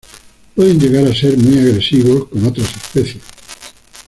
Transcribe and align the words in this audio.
Pueden 0.55 0.79
llegar 0.79 1.05
a 1.05 1.13
ser 1.15 1.37
muy 1.37 1.59
agresivos 1.59 2.25
con 2.29 2.45
otras 2.47 2.75
especies. 2.75 3.21